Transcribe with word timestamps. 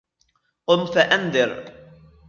قم 0.67 0.85
فأنذر 0.85 1.73